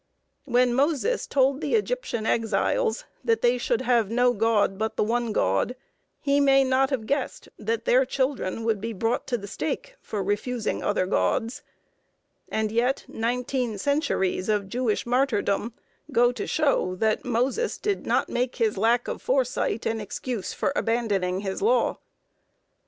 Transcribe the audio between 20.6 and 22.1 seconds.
abandoning his Law.